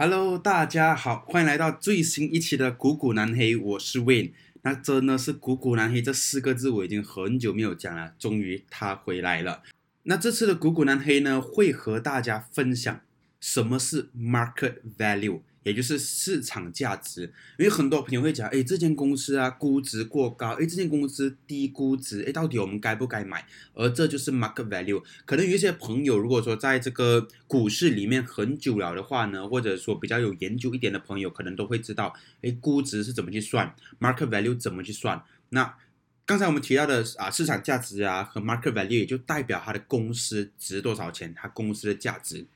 [0.00, 4.30] Hello，大家好，欢迎来到最新一期的股股南黑，我是 Win。
[4.62, 9.64] 那真的是股股南黑这四个字，我已经很久没有讲了，终于他回来了。
[10.04, 13.00] 那这次的股股南黑呢，会和大家分享
[13.40, 15.40] 什么是 market value。
[15.68, 23.44] 也就是市场价值，因为很多朋友会讲，哎，这间公司啊，估值过高，哎，这间公司低估值，哎，到底我们该不该买？
[23.74, 25.02] 而这就是 market value。
[25.26, 35.22] 可能有一些朋友，如果说在这个股市里面很久了的话呢，或者说比较有研究一点的朋友，可能都会知道，哎，估值是怎么去算，market value 怎么去算。
[35.50, 35.76] 那
[36.24, 42.46] 刚才我们提到的啊，市场价值啊和 market value 也就代表它的公司值多少钱，它公司的价值。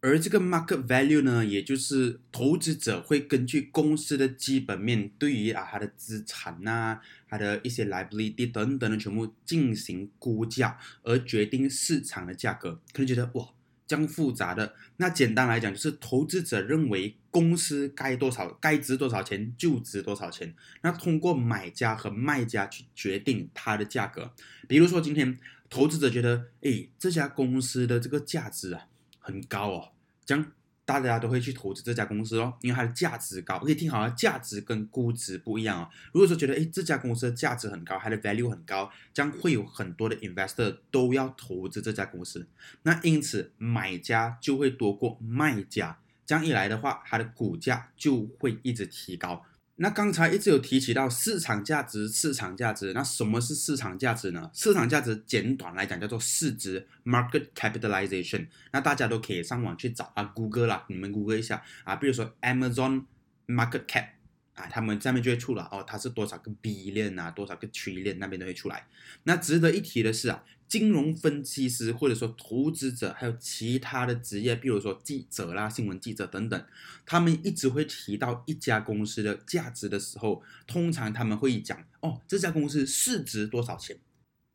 [0.00, 12.80] 而这个 market value 呢，也就是投资者会根据公司的基本面，对于啊它的资产呐、它的一些 liability 等等的全部进行估价，而决定市场的价格。
[12.92, 13.48] 可能觉得哇，
[13.88, 14.76] 这样复杂的。
[14.98, 20.54] 那简单来讲，就是投资者认为公司该多少、该值多少钱就值多少钱。
[20.82, 24.32] 那通过买家和卖家去决定它的价格。
[24.68, 25.36] 比如说今天
[25.68, 28.86] 投资者觉得，哎，这家公司的这个价值啊。
[29.28, 29.92] 很高哦，
[30.24, 30.52] 这样
[30.86, 33.58] 大家都会去投资这家公司哦，因为它的价值高。
[33.58, 35.88] 可以听好了，价值跟估值不一样哦。
[36.12, 42.48] 如果说觉得哎这家公司的价值很高，它的 value 很高，将会有很多的 investor 都要投资这家公司。
[42.84, 49.44] 那因此买家就会多过卖家，这样一来的话，它的股价就会一直提高。
[49.80, 54.50] 那刚才一直有提起到市场价值，市场价值，那什么是市场价值呢？
[54.52, 58.48] 市场价值简短来讲叫做市值 （market capitalization）。
[58.72, 63.04] 那大家都可以上网去找啊，Google 啦，你们 Google 一下啊，比如说 Amazon
[63.46, 64.08] market cap
[64.54, 68.88] 啊，他们上面就会出了哦，它是多少个 B 链啊，多少个 trillion 那边都会出来。
[69.22, 70.42] 那值得一提的是啊。
[70.68, 76.64] 金融分析师或者说投资者，还有其他的职业，比如说记者啦、新闻记者等等，
[77.06, 83.98] 他们一直会提到一家公司的价值的时候，通常他们会讲哦，这家公司市值多少钱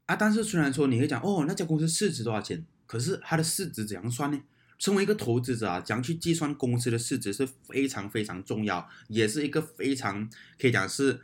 [0.06, 0.16] 啊？
[0.16, 4.40] 但是虽然说你会讲哦，那家公司市值多少钱，可是它的市值怎样算呢？
[4.78, 10.30] 身为一个投资者啊，怎样去计算公司的市值是非常非常重要，也是一个非常
[10.60, 11.22] 可以讲是。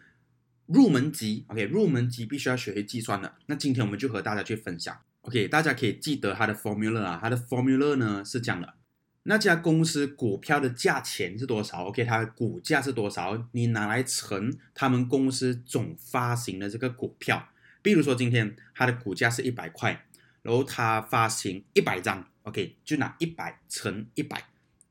[0.72, 3.34] 入门级，OK，入门级必须要学会计算的。
[3.48, 8.76] 那今天我们就和大家去分享，OK，大家可以记得它的 formula 啊，它的 formula 呢是这样的：
[9.24, 13.48] 那家公司股票的价钱是多少？OK，它的股价是多少？
[13.54, 17.50] 你拿来乘他们公司总发行的这个股票。
[17.82, 20.06] 比如说今天它的股价是一百块，
[20.44, 24.44] 然后它发行一百张，OK，就拿一百乘一百，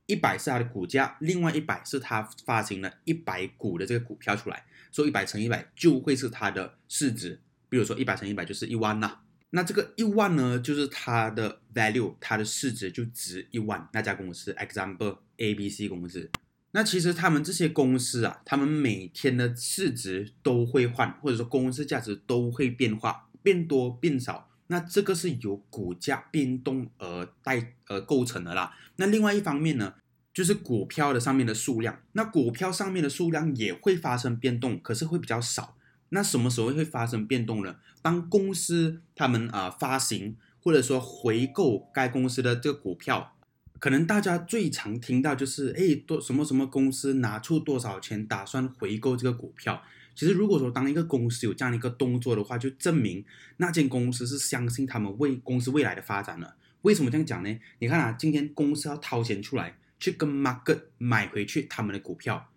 [0.07, 4.65] 一百是它的股价，另外一百是它发行了一百股的这个股票出来。
[4.99, 9.21] 说一百乘一百就会是它的市值，比如说一百乘一百就是一万呐。
[9.51, 13.89] 那这个一万呢，就是它的 value，它的市值就值一万。
[13.93, 16.29] 那家公司，example A B C 公司，
[16.73, 24.51] 那其实他们这些公司啊，他们每天的市值都会换，或者说公司价值都会变化，变多变少。
[24.67, 28.77] 那这个是由股价变动而带而构成的啦。
[28.97, 29.95] 那另外一方面呢？
[30.39, 35.77] 就是股票的上面的数量，那股票上面的数量也会发生变动，可是会比较少。
[36.11, 37.75] 那什么时候会发生变动呢？
[38.03, 43.35] 当公司他们啊发行或者说回购该公司的这个股票，
[43.81, 49.83] 可能大家最常听到就是哎多什么什么公司拿出多少钱打算回购这个股票。
[50.15, 53.25] 其实如果说当一个公司有这样的一个动作的话，就证明
[53.57, 56.55] 那间公司是相信他们未公司未来的发展了。
[56.83, 57.59] 为什么这样讲呢？
[57.81, 59.77] 你看啊，今天公司要掏钱出来。
[59.99, 62.51] 去跟 market 买回去他们的股票，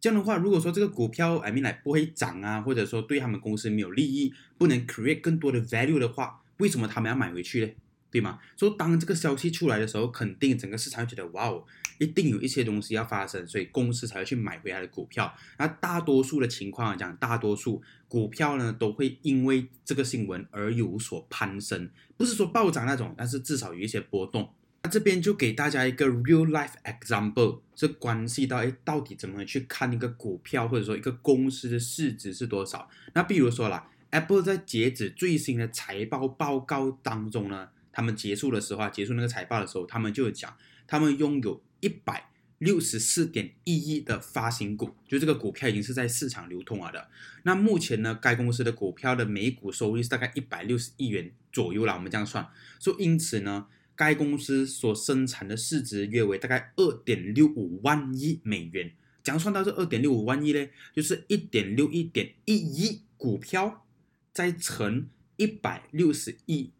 [0.00, 7.72] 这样的话，如果说这个股票 I mean 来不会涨啊，或者说对他们公司没有利益，不能 create 更多的 value 的话，为什么他们要买回去呢？
[8.10, 8.38] 对吗？
[8.56, 11.62] 所以当这个消息出来的时候，肯定整个市场觉得哇哦，
[11.98, 15.30] 一定有一些东西要发生，所以公司才会去买回来的股票。
[15.58, 24.54] 那大多数的情况来讲，大多数股票呢都会因为这个新闻而有所攀升，不是说暴涨那种，但是至少有一些波动。
[24.82, 32.88] 那这边就给大家一个 real life example，这关系到哎，到底怎么去看一个股票或者说一个公司的市值是多少？
[33.12, 47.08] 那比如说啦，Apple 在截止最新的财报报告当中呢，他们结束的时候啊，结束那个财报的时候，他们就有讲，他们拥有一百六十四点一亿的发行股，就这个股票已经是在市场流通了的。
[47.42, 52.48] 那目前呢，该公司的股票的每股收益是大概一百六十亿元左右啦，我们这样算，
[52.78, 53.66] 所以因此呢。
[53.98, 58.92] 该公司所生产的市值约为大概二点六五万亿美元。
[59.24, 60.68] 怎样算到这二点六五万亿呢？
[60.94, 63.84] 就是一点六一点一亿股票，
[64.32, 66.72] 再乘一百六十亿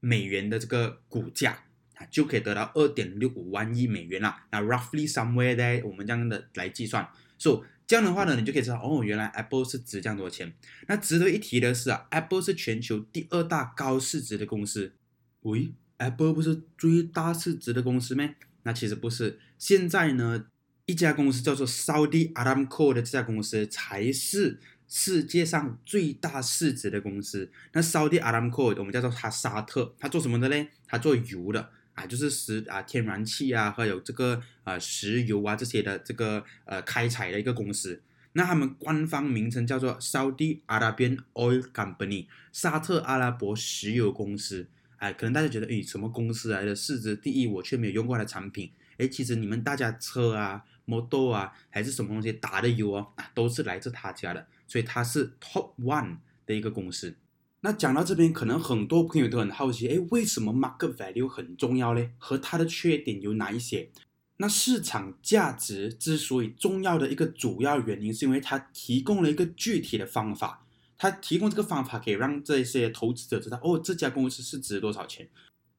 [0.00, 1.64] 美元的这个股价，
[1.94, 4.46] 啊，就可以得到二点六五万亿美元啦。
[4.50, 7.06] 那 roughly somewhere there，我们这样的来计算，
[7.38, 10.52] 所以这样的话呢，你就可以知道哦，原来 Apple 是值这样多钱。
[10.88, 14.94] 那值得一提的是啊，Apple 是全球第二大高市值的公司。
[15.42, 15.72] 喂
[16.02, 18.28] ，Apple 不是最大市值的公司吗？
[18.64, 20.46] 那其实不是，现在呢，
[20.86, 24.58] 一家公司叫做 Saudi Aramco 的这家公司才是
[24.88, 27.50] 世界上最大市值的公司。
[27.72, 30.68] 那 Saudi Aramco 我们叫做它沙特，它做什么的嘞？
[30.86, 38.00] 它做油的啊，就是石啊天然气啊，还有这个呃石油啊这些的这个呃开采的一个公司。
[38.34, 44.68] 那他们官方名称叫做 Saudi Arabian Oil Company，沙特阿拉伯石油公司。
[45.02, 48.70] 哎，可能大家觉得，诶，什么公司来的市值第一，我却没有用过的产品。
[48.98, 57.16] 哎，其实你们大家车啊、摩托啊，还是什么东西打的油哦，啊，都是来自他家的，所以它是 top one 的一个公司。
[57.62, 62.12] 那讲到这边，可能很多朋友都很好奇，哎，为什么 market value 很重要嘞？
[62.18, 63.90] 和它的缺点有哪一些？
[64.36, 70.61] 那市场价值之所以重要的一个主要原因，是因为它提供了一个具体的方法。
[71.02, 75.28] 他提供这个方法，可以让这些投资者知道，哦，这家公司是值多少钱，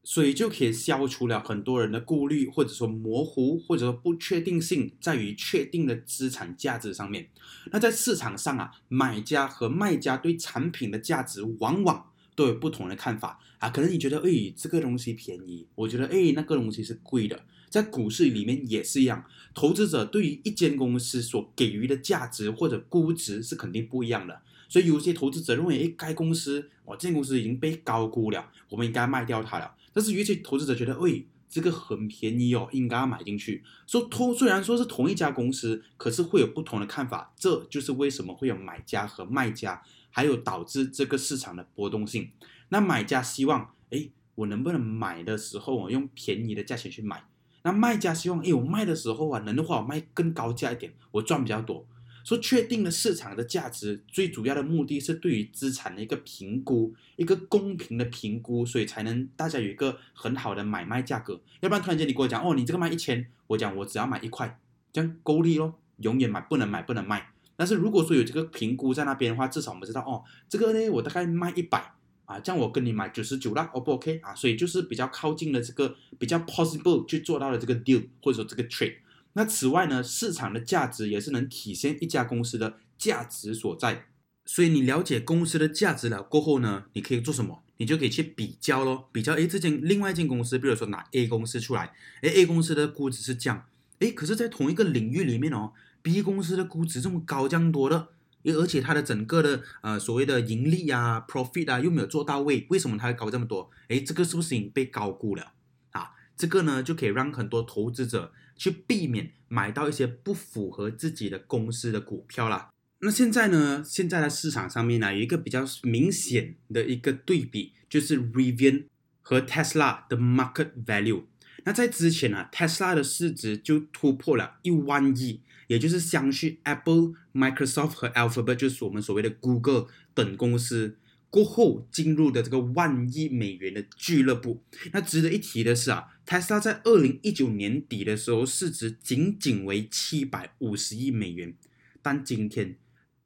[0.04, 7.30] 所以就可以消除了很多人的顾虑，或者说模糊，或者说不确定性在于确定的资产价值上面。
[7.72, 13.70] 那在市场上啊，买家和卖家对产品的价值往往都有不同的看法啊。
[13.70, 17.42] 可能你觉得，哎，这个东西便宜，我觉得，哎，那个东西是贵的。
[17.70, 19.24] 在股市里面也是一样，
[19.54, 24.42] 投资者对于一间公司所给予的价值或者估值是肯定不一样的。
[24.68, 29.76] 所以有些投资者认为，哎，该公司，哦，这公司已经被高估了，我们应该卖掉它了。
[29.94, 33.64] 但是有些投资者觉得，喂，这个很便宜哦，应该要买进去。
[33.86, 37.32] 说同虽然说是同一家公司，可是会有不同的看法。
[37.38, 42.32] 这就是为什么会有买家和卖家，还有导致这个市场的波动性。
[42.70, 47.24] 那买家希望，哎，我能不能买的时候我用便宜的价钱去买？
[47.62, 51.86] 那卖家希望，哎，我卖的时候啊，能的话我卖更高价一点，我赚比较多。
[52.24, 61.42] 说确定了市场的价值，最主要的目的是对于资产的一个评估，一个公平的评估，所以才能大家有一个很好的买卖价格。
[61.60, 64.58] 要不然突然间你跟我讲，哦，你这个卖一千，我讲我只要买一块，
[64.94, 67.34] 这样勾力咯，永远买不能买不能卖。
[67.56, 71.94] 但是如果说有这个评估在那边的话，至少我们知道，哦，这个呢我大概卖一百
[72.26, 74.34] 啊，这样我跟你买九十九啦，O 不 OK 啊？
[74.34, 78.96] 所以就是比较靠近的这个比较 possible 去做到了这个 deal 或者说这个 trade。
[79.34, 84.06] 那此外呢，市场的价值也是能体现一家公司的价值所在。
[84.46, 87.64] 所以你了解公司的价值了过后呢，你可以做什么？
[87.78, 93.66] 你就可以去比较咯，比较诶，这间另外一间公司，比如说拿 A 公司出来，诶 a 公司的估值是这样，
[94.00, 98.10] 诶，可是，在同一个领域里面哦，B 公司的估值这么高，这样多的，
[98.44, 103.72] 而且它的整个的呃所谓的盈利啊，profit 啊，又没有做到位，为什么它会高这么多？
[103.88, 105.54] 诶，这个是不是已经被高估了
[105.92, 106.12] 啊？
[106.38, 108.32] 这个呢，就可以让很多投资者。
[108.64, 112.70] 去避免买到一些不符合自己的公司的股票啦。
[113.00, 113.84] 那现在呢？
[113.86, 118.86] 现在的市场上面呢，有一个比较明显的一个对比，就是 Rivian
[119.22, 121.24] 和 Tesla 的 market value。
[121.66, 130.98] 那在之前呢，Tesla 的市值就突破了一万亿，也就是相续 Apple、Microsoft 和 Alphabet，就是我们所谓的 Google 等公司。
[131.30, 134.64] 过后进入的这个万亿美元的俱乐部。
[134.92, 141.54] 那值得一提的是啊，特斯拉在二零一九年底的时候市值仅仅为七百五十亿美元，
[142.02, 142.78] 但今天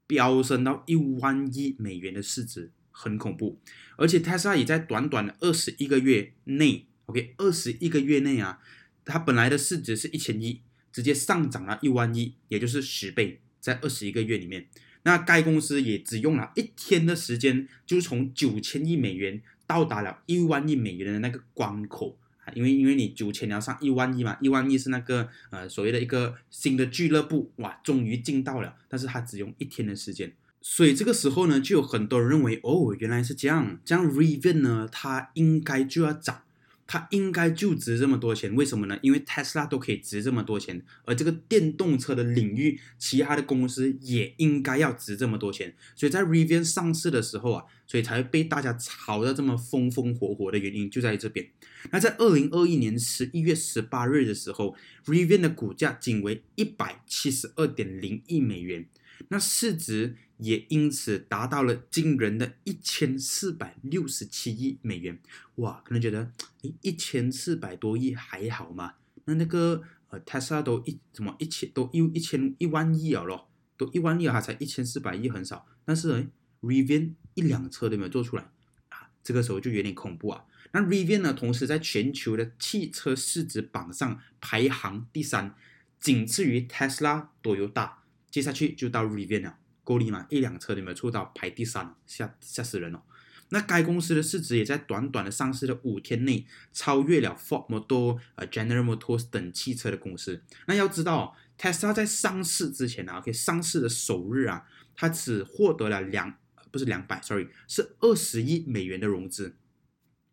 [0.07, 3.59] 飙升到一万亿美元的市值，很恐怖。
[3.97, 8.59] 而且特斯拉也在短短的二十一个月内，OK，二十一个月内啊，
[9.05, 10.61] 它本来的市值是一千亿，
[10.91, 14.67] 直接上涨了一万亿，也就是十倍，在二十一个月里面。
[15.03, 22.17] 那该公司也只用了一天的时间，就从九千亿美元到达了一万亿美元的那个关口！
[22.53, 36.41] 因为因为你九千要上一万亿嘛，一万亿是那个呃所谓的一个新的俱乐部哇，终于进到了，但是他只用一天的时间，所以这个时候呢，就有很多人认为哦，原来是这样，这样 Revin 呢，它应该就要涨。
[36.87, 38.97] 它应该就值这么多钱，为什么呢？
[39.01, 45.75] 因为特斯拉都可以值这么多钱，而这个电动车的领域，其他的公司也应该要值这么多钱。
[45.95, 51.45] 所以在 Rivian 上市的时候啊，所以才会被大家炒得这么风风火火的原因就在这边。
[51.91, 54.73] 那在二零二一年十一月十八日的时候
[55.05, 58.87] ，Rivian 的股价仅为一百七十二点零亿美元，
[59.27, 60.15] 那市值。
[60.37, 65.19] 也因此达到了惊人的一千四百六十七亿美元，
[65.55, 65.81] 哇！
[65.83, 68.93] 可能觉得，诶一千四百多亿还好嘛？
[69.25, 75.65] 那那个呃，特斯拉都一怎么一千都一一千一万亿了咯，都一万亿了，才一千四百亿很少。
[75.83, 76.27] 但是诶
[76.61, 78.49] r i v i a n 一辆车都没有做出来
[78.89, 80.45] 啊，这个时候就有点恐怖啊。
[80.71, 85.55] 那 Rivian 呢，同时在全球的汽车市值榜上排行第三，
[85.99, 88.03] 仅次于 Tesla、多优大。
[88.29, 90.27] 接下去就到 Rivian 了，够力嘛？
[90.29, 93.01] 一辆车都没有出到排第三，吓吓死人了。
[93.49, 100.43] 那该公司的市值也在短短的上市的五天内超越了 Ford、Motor、呃 General Motors 等汽车的公司。
[100.65, 106.37] 那要知道，Tesla 在上市之前啊，OK，上市的首日啊，它只获得了两
[106.69, 109.55] 不是两百，sorry，是二十亿美元的融资。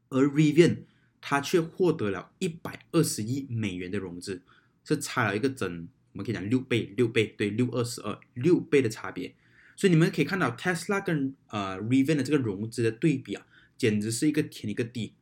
[0.09, 0.79] 而 Rivian
[1.21, 4.43] 它却获得了一百二十亿美元的融资，
[4.83, 9.37] 是差了一个整，我们可以讲六倍，六倍，对，六二十二，六倍的差别。
[9.77, 15.15] 所以你们可以看到 Tesla 跟呃 Rivian 的这个融资的对比啊，简直是一个天一个地。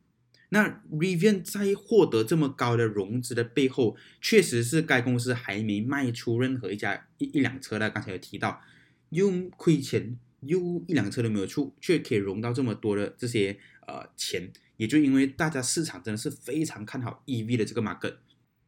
[0.51, 7.89] 那 Rivian 在获得这么高的融资的背后，确实是该公司还没卖出任何一家一一辆车的。
[7.89, 8.61] 刚才有提到，
[9.09, 14.53] 又亏钱，又一辆车都没有出，却可以融到这么多的这些呃钱。
[14.77, 18.17] 也就因为大家市场真的是非常看好 EV 的这个 market，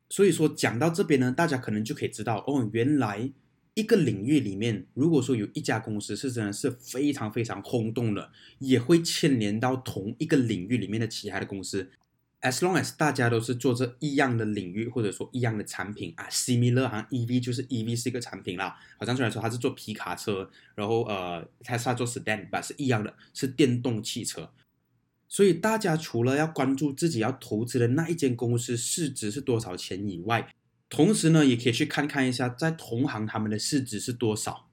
[0.09, 3.31] 所以说讲到这边呢，大家可能就可以知道哦，原来
[3.75, 11.91] 一个领域里面，如果说有一家公司是真的是非常非常轰动的，也会牵连到同一个领域里面的其他的公司。
[12.41, 24.51] As long as 大家都是做这一样的领域或者说一样的产品啊，similar 好像 EV 就是 EV 是一个产品啦，好像虽然说它是做皮卡车，然后呃它是做 sedan，但是一样的，是电动汽车。
[25.27, 30.55] 所以大家除了要关注自己要投资的那一间公司市值是多少钱以外，
[30.89, 34.69] 同时呢，也可以去看看一下在同行他们的市值是多少。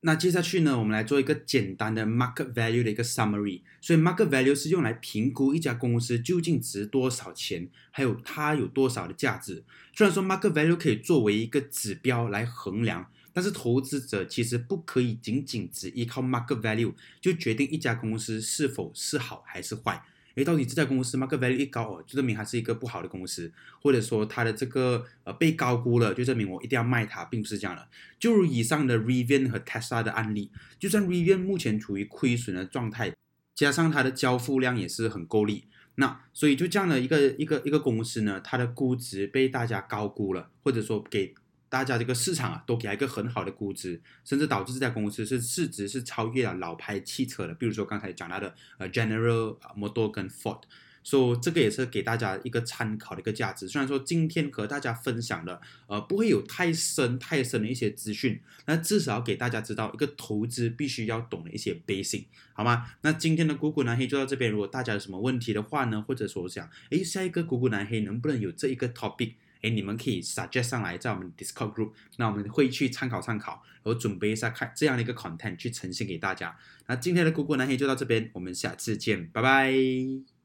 [0.00, 3.62] 那接下去呢，我们来做一个简单的 market value 的一个 summary。
[3.80, 9.64] 所以 market value 是用来评估一家公司究竟值多少钱，还有它有多少的价值。
[9.94, 13.10] 虽然说 market value 可以作为一个指标来衡量。
[13.32, 20.02] 但是投资者其实不可以仅仅只依靠 market value 就决定一家公司是否是好还是坏。
[20.36, 27.88] 诶，到底这家公司 market value 一高哦，就证明它是一个不好的公司，或者说它的这个呃被高估了，就证明我一定要卖它，并不是这样的。
[28.18, 33.14] 就如以上的 Rivian 和 Tesla 的案例，就算 Rivian 目前处于亏损的状态，
[33.54, 35.64] 加上它的交付量也是很够力，
[35.96, 41.34] 那所以就这样的一个一个一个公司呢，它的估值被大家高估了，或者说给。
[41.76, 47.52] 大家这个市场啊，都给它一个很好的估值，甚至导致这家公司是市值是超越了老牌汽车的。
[47.52, 50.62] 比如说刚才讲到的呃 General Motor 跟 Ford，
[51.02, 53.68] 所以这个也是给大家一个参考的一个价值。
[53.68, 62.86] 虽然说今天和大家分享的呃不会有太深太深的一些资讯，那至少给大家知道一个投资必须要懂的一些 basic，好吗？
[63.02, 64.50] 那今天的股股南黑就到这边。
[64.50, 69.34] 如果大家有什么问题的话呢，或者说想诶下一个股股南黑能不能有这一个 topic？
[69.66, 76.56] 哎，你们可以 suggest 上来在我们 Discord group，那我们会去参考参考，然后准备一下看这样的一个 content 去呈现给大家。
[76.86, 80.35] 那今天的姑姑男黑就到这边，我们下次见，拜拜。